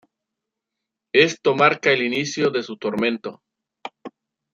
Esto 1.13 1.53
marca 1.53 1.91
el 1.91 2.01
inicio 2.01 2.49
de 2.49 2.63
su 2.63 2.75
tormento. 2.75 3.43